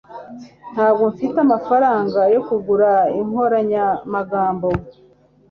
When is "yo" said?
2.33-2.41